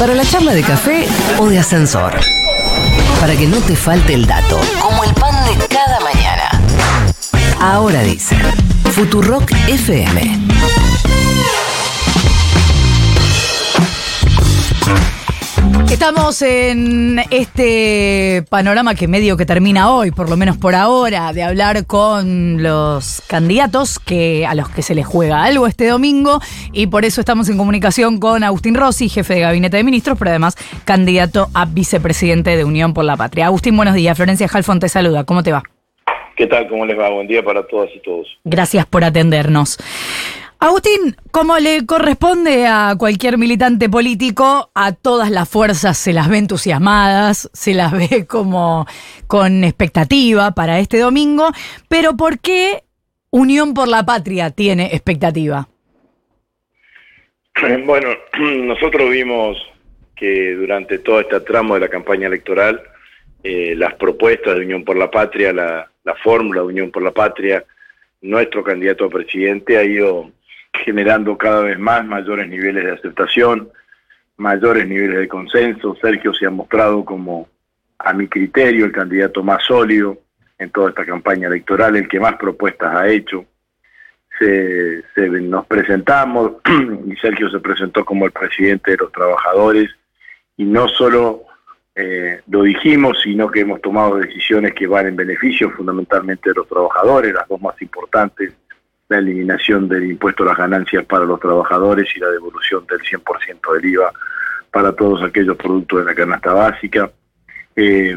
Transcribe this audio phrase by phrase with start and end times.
[0.00, 1.06] Para la charla de café
[1.38, 2.18] o de ascensor.
[3.20, 4.58] Para que no te falte el dato.
[4.80, 6.48] Como el pan de cada mañana.
[7.60, 8.34] Ahora dice
[8.94, 10.89] Futurock FM.
[15.90, 21.42] Estamos en este panorama que medio que termina hoy, por lo menos por ahora, de
[21.42, 26.40] hablar con los candidatos que, a los que se les juega algo este domingo
[26.72, 30.30] y por eso estamos en comunicación con Agustín Rossi, jefe de gabinete de ministros, pero
[30.30, 33.46] además candidato a vicepresidente de Unión por la Patria.
[33.46, 34.16] Agustín, buenos días.
[34.16, 35.24] Florencia Halfon te saluda.
[35.24, 35.62] ¿Cómo te va?
[36.36, 36.68] ¿Qué tal?
[36.68, 37.10] ¿Cómo les va?
[37.10, 38.26] Buen día para todas y todos.
[38.44, 39.76] Gracias por atendernos.
[40.62, 46.36] Agustín, como le corresponde a cualquier militante político, a todas las fuerzas se las ve
[46.36, 48.86] entusiasmadas, se las ve como
[49.26, 51.48] con expectativa para este domingo,
[51.88, 52.82] pero ¿por qué
[53.30, 55.66] Unión por la Patria tiene expectativa?
[57.86, 59.56] Bueno, nosotros vimos
[60.14, 62.82] que durante todo este tramo de la campaña electoral,
[63.42, 67.12] eh, las propuestas de Unión por la Patria, la, la fórmula de Unión por la
[67.12, 67.64] Patria,
[68.20, 70.30] nuestro candidato a presidente ha ido
[70.72, 73.70] generando cada vez más mayores niveles de aceptación,
[74.36, 75.96] mayores niveles de consenso.
[76.00, 77.48] Sergio se ha mostrado como,
[77.98, 80.18] a mi criterio, el candidato más sólido
[80.58, 83.44] en toda esta campaña electoral, el que más propuestas ha hecho.
[84.38, 86.52] Se, nos presentamos
[87.06, 89.90] y Sergio se presentó como el presidente de los trabajadores
[90.56, 91.44] y no solo
[91.94, 96.68] eh, lo dijimos, sino que hemos tomado decisiones que van en beneficio fundamentalmente de los
[96.68, 98.54] trabajadores, las dos más importantes,
[99.10, 103.74] la eliminación del impuesto a las ganancias para los trabajadores y la devolución del 100%
[103.74, 104.12] del IVA
[104.70, 107.10] para todos aquellos productos de la canasta básica.
[107.74, 108.16] Eh,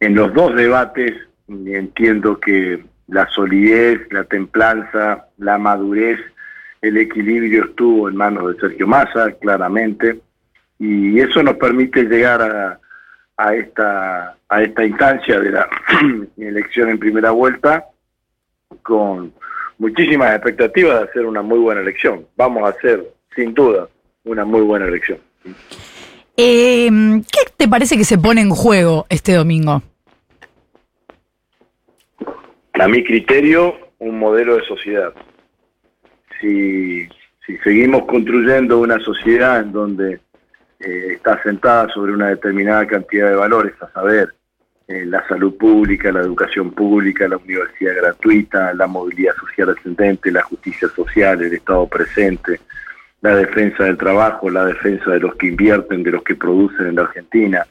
[0.00, 1.14] en los dos debates
[1.48, 6.18] entiendo que la solidez, la templanza, la madurez,
[6.82, 10.20] el equilibrio estuvo en manos de Sergio Massa, claramente,
[10.80, 12.80] y eso nos permite llegar a,
[13.36, 15.68] a esta, a esta instancia de la
[16.36, 17.84] elección en primera vuelta
[18.82, 19.32] con
[19.78, 22.26] muchísimas expectativas de hacer una muy buena elección.
[22.36, 23.04] Vamos a hacer,
[23.34, 23.88] sin duda,
[24.24, 25.18] una muy buena elección.
[26.36, 26.90] Eh,
[27.32, 29.82] ¿Qué te parece que se pone en juego este domingo?
[32.74, 35.12] A mi criterio, un modelo de sociedad.
[36.40, 37.08] Si,
[37.46, 40.20] si seguimos construyendo una sociedad en donde
[40.80, 44.34] eh, está sentada sobre una determinada cantidad de valores, a saber,
[44.88, 50.88] la salud pública, la educación pública, la universidad gratuita, la movilidad social ascendente, la justicia
[50.88, 52.60] social, el Estado presente,
[53.20, 56.94] la defensa del trabajo, la defensa de los que invierten, de los que producen en
[56.94, 57.66] la Argentina,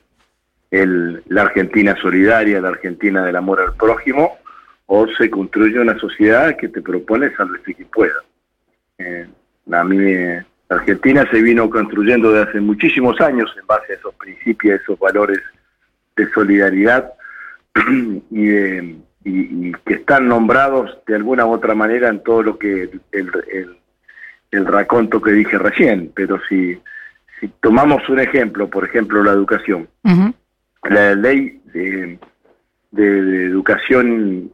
[0.71, 4.37] el, la Argentina solidaria, la Argentina del amor al prójimo,
[4.87, 8.23] o se construye una sociedad que te propone salvese que pueda.
[8.97, 9.27] Eh,
[9.71, 14.99] a Argentina se vino construyendo desde hace muchísimos años en base a esos principios, esos
[14.99, 15.39] valores
[16.15, 17.13] de solidaridad
[18.31, 18.49] y,
[19.23, 23.31] y, que están nombrados de alguna u otra manera en todo lo que el,
[24.51, 26.11] el, raconto que dije recién.
[26.15, 26.79] Pero si,
[27.39, 29.89] si tomamos un ejemplo, por ejemplo, la educación,
[30.83, 32.17] la ley de,
[32.91, 34.51] de, educación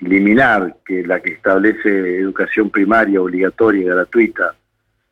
[0.00, 4.54] liminar, que la que establece educación primaria obligatoria, gratuita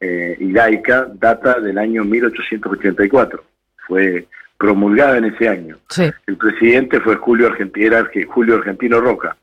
[0.00, 3.44] eh, y laica, data del año 1884.
[3.86, 4.26] Fue
[4.58, 5.76] promulgada en ese año.
[6.26, 7.96] El presidente fue Julio Argentino,
[8.28, 9.36] Julio Argentino Roca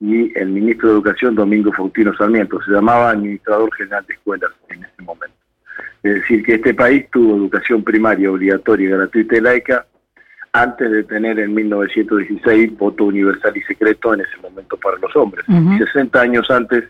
[0.00, 2.60] y el ministro de Educación Domingo Faustino Sarmiento.
[2.62, 5.36] Se llamaba administrador general de escuelas en ese momento.
[6.02, 9.86] Es decir, que este país tuvo educación primaria obligatoria, gratuita y laica
[10.52, 15.44] antes de tener en 1916 voto universal y secreto en ese momento para los hombres,
[15.46, 16.84] 60 años antes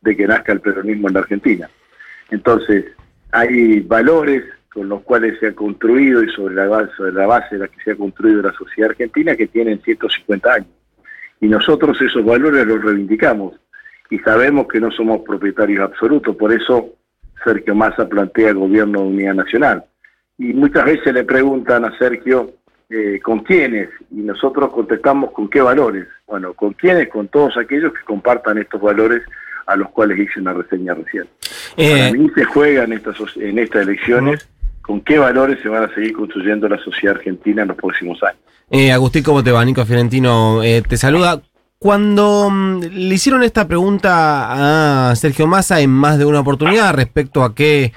[0.00, 1.70] de que nazca el peronismo en la Argentina.
[2.30, 2.86] Entonces,
[3.30, 7.56] hay valores con los cuales se ha construido y sobre la base, sobre la base
[7.56, 10.68] de la que se ha construido la sociedad argentina que tienen 150 años.
[11.40, 13.54] Y nosotros esos valores los reivindicamos
[14.08, 16.90] y sabemos que no somos propietarios absolutos, por eso
[17.44, 19.84] Sergio Massa plantea el gobierno de unidad nacional.
[20.38, 22.52] Y muchas veces le preguntan a Sergio
[22.88, 26.06] eh, con quiénes, y nosotros contestamos con qué valores.
[26.26, 29.22] Bueno, con quiénes, con todos aquellos que compartan estos valores
[29.66, 31.26] a los cuales hice una reseña recién.
[31.76, 34.48] Eh, Para mí se juega en estas, en estas elecciones
[34.82, 38.40] con qué valores se van a seguir construyendo la sociedad argentina en los próximos años.
[38.70, 39.64] Eh, Agustín, ¿cómo te va?
[39.64, 41.42] Nico Fiorentino eh, te saluda.
[41.78, 47.44] Cuando mm, le hicieron esta pregunta a Sergio Massa en más de una oportunidad respecto
[47.44, 47.92] a qué,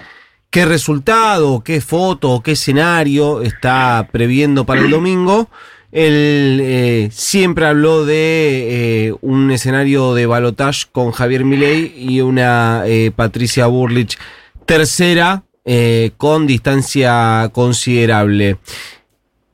[0.50, 5.50] qué resultado, qué foto, qué escenario está previendo para el domingo,
[5.94, 12.84] él eh, siempre habló de eh, un escenario de balotage con Javier Milei y una
[13.16, 14.18] Patricia Burlich
[14.66, 18.58] tercera eh, con distancia considerable.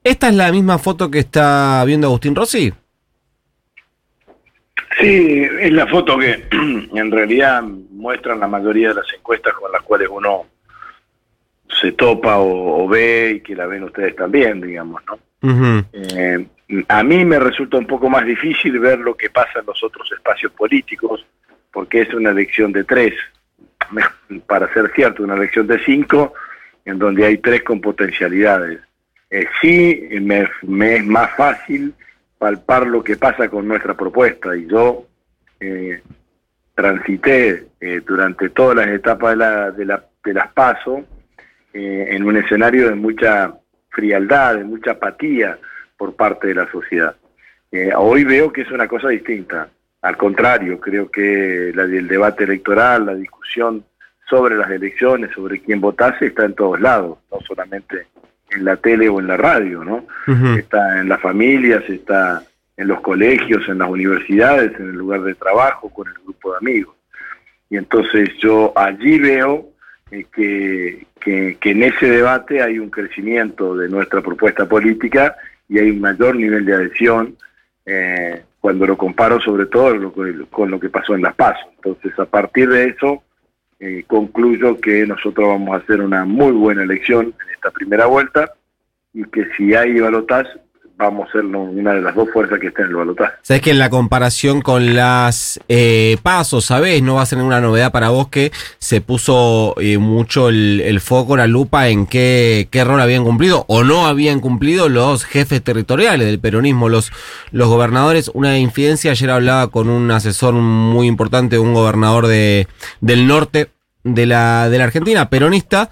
[0.04, 2.74] ¿Esta es la misma foto que está viendo Agustín Rossi?
[5.00, 9.82] Sí, es la foto que en realidad muestran la mayoría de las encuestas con las
[9.84, 10.48] cuales uno
[11.80, 15.18] se topa o, ve y que la ven ustedes también, digamos, ¿no?
[15.94, 16.46] eh,
[16.88, 20.12] a mí me resulta un poco más difícil ver lo que pasa en los otros
[20.12, 21.26] espacios políticos,
[21.72, 23.14] porque es una elección de tres,
[24.48, 26.34] para ser cierto, una elección de cinco,
[26.86, 28.80] en donde hay tres con potencialidades.
[29.30, 30.48] Eh, sí, me,
[30.96, 31.94] es más fácil
[32.38, 35.06] palpar lo que pasa con nuestra propuesta, y yo
[35.60, 36.02] eh,
[36.76, 41.02] transité eh, durante todas las etapas de, la, de, la, de las pasos
[41.74, 43.54] en un escenario de mucha
[43.92, 45.58] frialdad, de mucha apatía,
[45.96, 47.16] por parte de la sociedad.
[47.96, 49.70] Hoy veo que es una cosa distinta.
[50.02, 53.84] Al contrario, creo que la, el debate electoral, la discusión
[54.30, 58.08] sobre las elecciones, sobre quién votase, está en todos lados, no solamente
[58.50, 60.06] en la tele o en la radio, ¿no?
[60.58, 62.44] Está en las familias, está
[62.78, 66.58] en los colegios, en las universidades, en el lugar de trabajo, con el grupo de
[66.58, 66.96] amigos.
[67.70, 69.70] Y entonces yo allí veo
[70.12, 75.36] eh, que, que, en ese debate hay un crecimiento de nuestra propuesta política
[75.70, 77.36] y hay un mayor nivel de adhesión
[77.86, 80.14] eh, cuando lo comparo sobre todo
[80.52, 81.58] con lo que pasó en Las Paz.
[81.76, 83.24] Entonces, a partir de eso,
[83.80, 88.54] eh, concluyo que nosotros vamos a hacer una muy buena elección en esta primera vuelta
[89.14, 90.52] y que si hay balotaje
[91.06, 93.34] vamos a ser una de las dos fuerzas que estén en el balotaje.
[93.42, 97.02] Sabes que en la comparación con las eh, pasos, ¿sabes?
[97.02, 101.38] No va a ser ninguna novedad para vos que se puso eh, mucho el, foco,
[101.38, 106.28] la lupa en qué, qué rol habían cumplido o no habían cumplido los jefes territoriales
[106.28, 107.12] del peronismo, los,
[107.52, 108.30] los gobernadores.
[108.34, 112.68] Una infidencia, ayer hablaba con un asesor muy importante, un gobernador de,
[113.02, 113.70] del norte
[114.04, 115.90] de la, de la Argentina, peronista,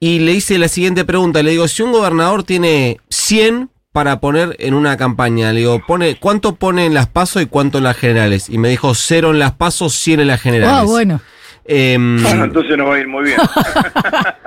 [0.00, 1.42] y le hice la siguiente pregunta.
[1.42, 5.54] Le digo, si un gobernador tiene 100 para poner en una campaña?
[5.54, 8.50] Le digo, pone, ¿cuánto pone en las pasos y cuánto en las generales?
[8.50, 10.80] Y me dijo cero en las pasos, 100 en las generales.
[10.80, 11.22] Ah, bueno.
[11.64, 13.38] Em, bueno, entonces no va a ir muy bien.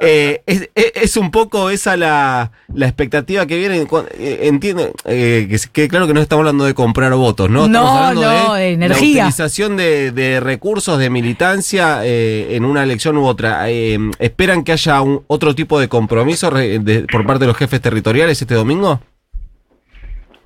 [0.00, 3.86] Eh, es, un poco esa la, expectativa que viene.
[4.18, 7.66] Eh, entiende eh, que, claro que no estamos hablando de comprar votos, ¿no?
[7.66, 9.24] Estamos hablando de, energía.
[9.24, 13.68] La utilización de, recursos, de militancia en una elección u otra.
[13.68, 18.54] ¿Esperan que haya un, otro tipo de compromiso por parte de los jefes territoriales este
[18.54, 19.00] domingo?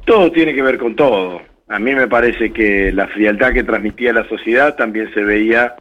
[0.04, 1.40] Todo tiene que ver con todo.
[1.68, 5.74] A mí me parece que la frialdad que transmitía la sociedad también se veía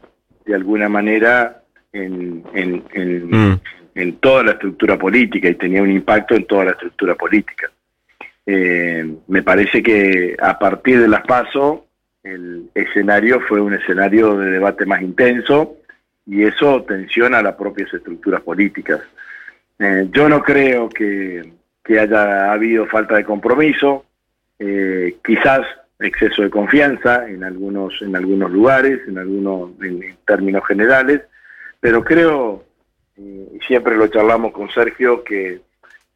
[0.45, 1.64] de alguna manera
[1.95, 2.43] en,
[3.29, 3.59] mm.
[3.95, 7.71] en, toda la estructura política y tenía un impacto en toda la estructura política.
[8.45, 11.85] Eh, me parece que a partir de las PASO
[12.23, 15.77] el escenario fue un escenario de debate más intenso
[16.25, 19.01] y eso tensiona las propias estructuras políticas.
[19.79, 21.53] Eh, yo no creo que,
[21.83, 24.05] que, haya habido falta de compromiso,
[24.57, 25.61] eh, quizás
[25.99, 31.21] exceso de confianza en algunos, en algunos lugares, en algunos en términos generales,
[31.79, 32.63] pero creo,
[33.17, 35.61] y siempre lo charlamos con Sergio, que,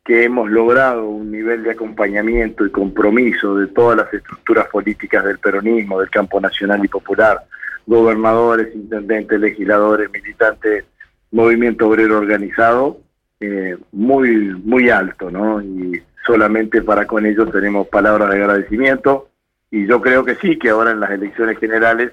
[0.04, 5.40] que hemos logrado un nivel de acompañamiento y compromiso de todas las estructuras políticas del
[5.40, 7.46] peronismo, del campo nacional y popular,
[7.86, 10.86] gobernadores, intendentes, legisladores, militantes,
[11.32, 13.00] movimiento obrero organizado,
[13.40, 14.30] eh, muy,
[14.64, 15.62] muy alto, ¿no?
[15.62, 19.30] Y solamente para con ellos tenemos palabras de agradecimiento
[19.72, 22.12] y yo creo que sí, que ahora en las elecciones generales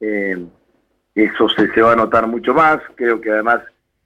[0.00, 0.36] eh,
[1.24, 2.80] eso se, se va a notar mucho más.
[2.96, 3.60] Creo que además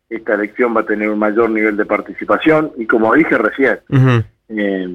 [0.08, 3.80] esta elección va a tener un mayor nivel de participación y como dije recién,
[4.48, 4.88] eh,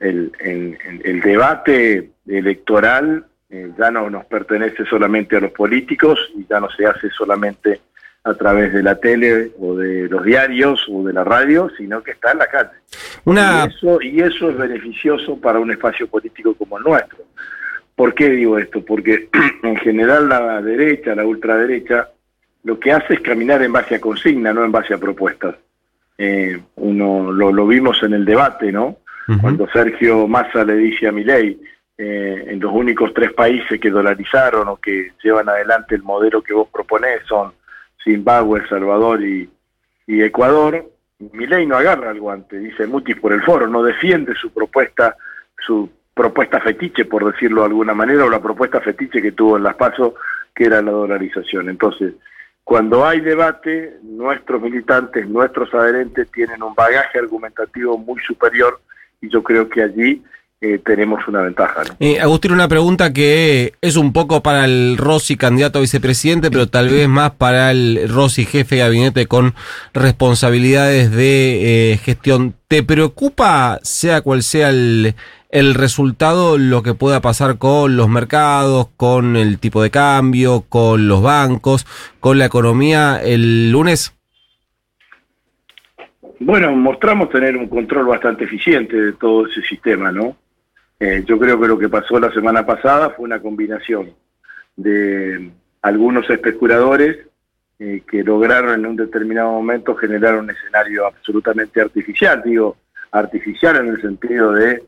[0.00, 0.32] el,
[1.04, 6.70] el, debate electoral eh, ya no nos pertenece solamente a los políticos y ya no
[6.70, 7.80] se hace solamente
[8.24, 12.12] a través de la tele o de los diarios o de la radio, sino que
[12.12, 12.70] está en la calle.
[13.26, 17.18] Y, eso, y eso es beneficioso para un espacio político como el nuestro.
[17.94, 18.84] ¿Por qué digo esto?
[18.84, 19.28] Porque
[19.62, 22.08] en general la derecha, la ultraderecha,
[22.64, 25.56] lo que hace es caminar en base a consigna, no en base a propuestas.
[26.18, 28.98] Eh, uno lo, vimos en el debate, ¿no?
[29.40, 31.58] Cuando Sergio Massa le dice a Milei,
[31.96, 36.52] eh, en los únicos tres países que dolarizaron o que llevan adelante el modelo que
[36.52, 37.52] vos proponés son
[38.02, 39.48] Zimbabue, El Salvador y,
[40.06, 40.84] y Ecuador,
[41.32, 45.16] Milei no agarra el guante, dice mutis por el foro, no defiende su propuesta,
[45.64, 49.62] su propuesta fetiche, por decirlo de alguna manera, o la propuesta fetiche que tuvo en
[49.62, 50.14] las PASO,
[50.54, 51.68] que era la dolarización.
[51.68, 52.14] Entonces,
[52.64, 58.80] cuando hay debate, nuestros militantes, nuestros adherentes tienen un bagaje argumentativo muy superior
[59.20, 60.22] y yo creo que allí
[60.64, 61.82] eh, tenemos una ventaja.
[61.98, 66.68] Eh, Agustín, una pregunta que es un poco para el Rossi candidato a vicepresidente, pero
[66.68, 69.54] tal vez más para el Rossi jefe de gabinete con
[69.92, 72.54] responsabilidades de eh, gestión.
[72.68, 75.16] ¿Te preocupa, sea cual sea el,
[75.52, 81.06] el resultado, lo que pueda pasar con los mercados, con el tipo de cambio, con
[81.06, 81.86] los bancos,
[82.20, 84.16] con la economía el lunes?
[86.40, 90.36] Bueno, mostramos tener un control bastante eficiente de todo ese sistema, ¿no?
[90.98, 94.10] Eh, yo creo que lo que pasó la semana pasada fue una combinación
[94.74, 95.50] de
[95.82, 97.18] algunos especuladores
[97.78, 102.76] eh, que lograron en un determinado momento generar un escenario absolutamente artificial, digo,
[103.10, 104.82] artificial en el sentido de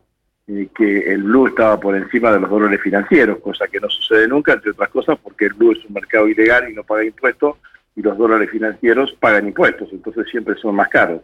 [0.47, 4.29] eh, que el blue estaba por encima de los dólares financieros, cosa que no sucede
[4.29, 7.57] nunca, entre otras cosas porque el blue es un mercado ilegal y no paga impuestos,
[7.97, 11.23] y los dólares financieros pagan impuestos, entonces siempre son más caros.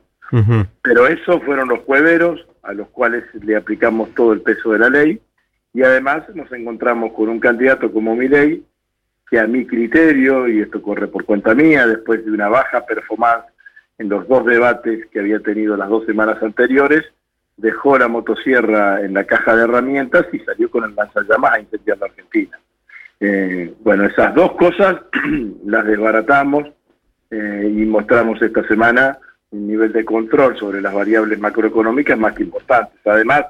[0.82, 4.88] Pero esos fueron los jueveros a los cuales le aplicamos todo el peso de la
[4.88, 5.20] ley
[5.74, 8.62] y además nos encontramos con un candidato como Milei
[9.28, 13.44] que a mi criterio, y esto corre por cuenta mía, después de una baja performance
[13.98, 17.04] en los dos debates que había tenido las dos semanas anteriores,
[17.60, 21.98] dejó la motosierra en la caja de herramientas y salió con el lanzallamas a incendiar
[21.98, 22.58] la Argentina.
[23.20, 24.96] Eh, bueno, esas dos cosas
[25.66, 26.68] las desbaratamos
[27.30, 29.18] eh, y mostramos esta semana
[29.50, 32.98] un nivel de control sobre las variables macroeconómicas más que importantes.
[33.04, 33.46] Además,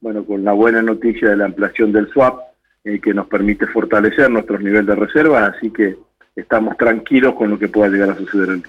[0.00, 2.40] bueno, con la buena noticia de la ampliación del swap,
[2.84, 5.96] eh, que nos permite fortalecer nuestros niveles de reservas, así que
[6.36, 8.62] estamos tranquilos con lo que pueda llegar a suceder en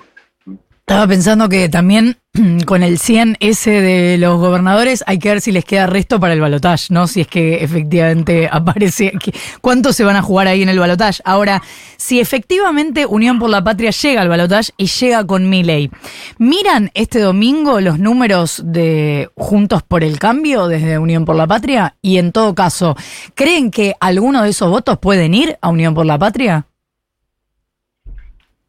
[0.89, 2.17] estaba pensando que también
[2.65, 6.33] con el 100 ese de los gobernadores hay que ver si les queda resto para
[6.33, 7.05] el balotaje, ¿no?
[7.05, 9.13] Si es que efectivamente aparece.
[9.61, 11.21] ¿Cuántos se van a jugar ahí en el balotaje?
[11.25, 11.61] Ahora,
[11.97, 15.91] si efectivamente Unión por la Patria llega al balotaje y llega con mi ley,
[16.39, 21.97] ¿miran este domingo los números de Juntos por el Cambio desde Unión por la Patria?
[22.01, 22.97] Y en todo caso,
[23.35, 26.65] ¿creen que alguno de esos votos pueden ir a Unión por la Patria?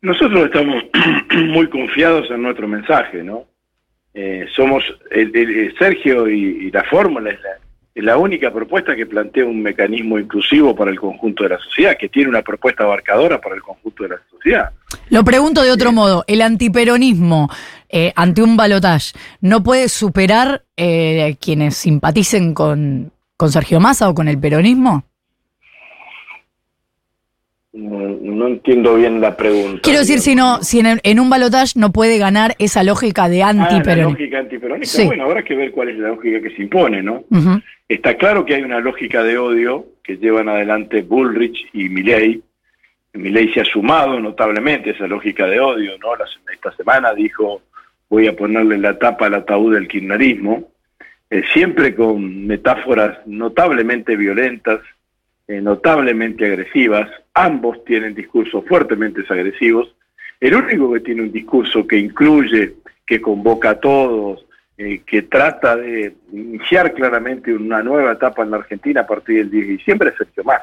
[0.02, 0.84] Nosotros estamos
[1.48, 3.44] muy confiados en nuestro mensaje, ¿no?
[4.14, 7.50] Eh, somos, el, Sergio y, la fórmula es la,
[7.94, 11.96] es la, única propuesta que plantea un mecanismo inclusivo para el conjunto de la sociedad,
[11.96, 14.70] que tiene una propuesta abarcadora para el conjunto de la sociedad.
[15.10, 17.50] Lo pregunto de otro modo, ¿el antiperonismo
[17.88, 24.14] eh, ante un balotaje no puede superar eh, quienes simpaticen con, con Sergio Massa o
[24.14, 25.04] con el peronismo?
[27.72, 29.80] No, entiendo bien la pregunta.
[29.82, 33.92] Quiero decir, si, no, si en, un balotaje no puede ganar esa lógica de antiperonista.
[33.92, 35.04] Ah, la lógica antiperonista.
[35.04, 37.24] Bueno, habrá que ver cuál es la lógica que se impone, ¿no?
[37.88, 42.42] Está claro que hay una lógica de odio que llevan adelante Bullrich y Milley.
[43.12, 46.08] Milley se ha sumado notablemente a esa lógica de odio, ¿no?
[46.52, 47.62] esta semana dijo,
[48.08, 50.70] voy a ponerle la tapa al ataúd del kirchnerismo,
[51.30, 54.80] eh, siempre con metáforas notablemente violentas,
[55.50, 59.92] eh, notablemente agresivas, ambos tienen discursos fuertemente agresivos,
[60.38, 64.46] el único que tiene un discurso que incluye, que convoca a todos,
[64.78, 69.50] eh, que trata de iniciar claramente una nueva etapa en la Argentina a partir del
[69.50, 70.62] 10 de diciembre es Sergio Más.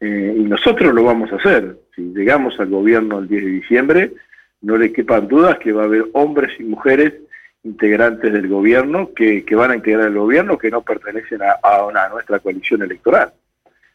[0.00, 1.74] Eh, y nosotros lo vamos a hacer.
[1.96, 4.12] Si llegamos al gobierno el 10 de diciembre,
[4.60, 7.14] no le quepan dudas que va a haber hombres y mujeres
[7.62, 12.38] integrantes del gobierno que, van a integrar el gobierno que no pertenecen a, a nuestra
[12.40, 13.32] coalición electoral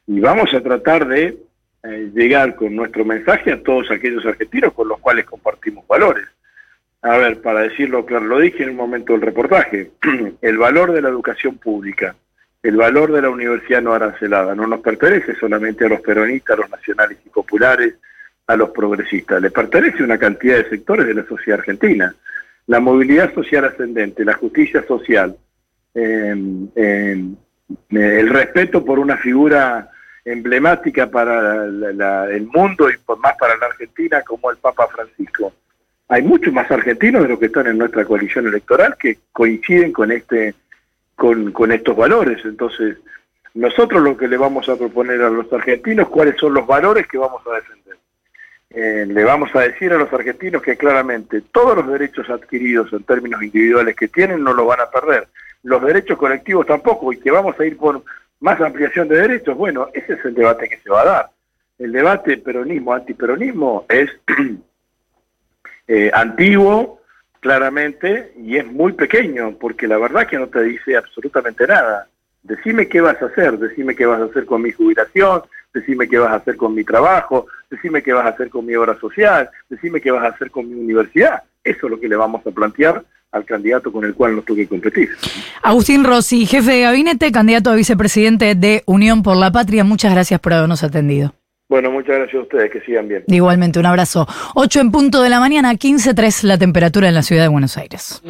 [0.09, 1.37] y vamos a tratar de
[1.83, 6.27] eh, llegar con nuestro mensaje a todos aquellos argentinos con los cuales compartimos valores.
[7.03, 9.91] A ver, para decirlo claro, lo dije en un momento del reportaje,
[10.41, 12.15] el valor de la educación pública,
[12.63, 16.61] el valor de la universidad no arancelada, no nos pertenece solamente a los peronistas, a
[16.61, 17.93] los nacionales y populares,
[18.47, 22.15] a los progresistas, le pertenece a una cantidad de sectores de la sociedad argentina.
[22.65, 25.37] La movilidad social ascendente, la justicia social,
[25.93, 27.35] em, em,
[27.91, 29.91] el respeto por una figura
[30.31, 35.53] emblemática para el mundo y por más para la Argentina como el Papa Francisco.
[36.07, 40.11] Hay muchos más argentinos de los que están en nuestra coalición electoral que coinciden con
[40.11, 40.55] este
[41.15, 42.43] con, con estos valores.
[42.45, 42.97] Entonces,
[43.53, 47.17] nosotros lo que le vamos a proponer a los argentinos, cuáles son los valores que
[47.17, 47.97] vamos a defender.
[48.71, 53.03] Eh, le vamos a decir a los argentinos que claramente todos los derechos adquiridos en
[53.03, 55.27] términos individuales que tienen no los van a perder.
[55.63, 58.03] Los derechos colectivos tampoco, y que vamos a ir por
[58.39, 61.29] más ampliación de derechos, bueno, ese es el debate que se va a dar.
[61.77, 64.09] El debate peronismo-antiperonismo es
[65.87, 67.01] eh, antiguo,
[67.39, 72.07] claramente, y es muy pequeño, porque la verdad que no te dice absolutamente nada.
[72.43, 75.41] Decime qué vas a hacer, decime qué vas a hacer con mi jubilación,
[75.73, 78.75] decime qué vas a hacer con mi trabajo, decime qué vas a hacer con mi
[78.75, 81.43] obra social, decime qué vas a hacer con mi universidad.
[81.63, 84.67] Eso es lo que le vamos a plantear al candidato con el cual nos toque
[84.67, 85.09] competir.
[85.61, 90.39] Agustín Rossi, jefe de gabinete, candidato a vicepresidente de Unión por la Patria, muchas gracias
[90.39, 91.33] por habernos atendido.
[91.69, 93.23] Bueno, muchas gracias a ustedes, que sigan bien.
[93.27, 94.27] Igualmente, un abrazo.
[94.55, 98.23] 8 en punto de la mañana, 15.3 la temperatura en la ciudad de Buenos Aires.